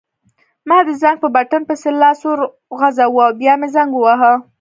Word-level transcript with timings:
ما 0.67 0.77
د 0.87 0.89
زنګ 1.01 1.17
په 1.23 1.27
بټن 1.35 1.61
پسې 1.69 1.89
لاس 2.01 2.19
وروغځاوه 2.25 3.21
او 3.27 3.37
بیا 3.41 3.53
مې 3.59 3.67
زنګ 3.75 3.91
وواهه. 3.93 4.33